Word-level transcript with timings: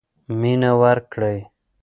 مینه 0.39 0.71
ورکړئ. 0.81 1.39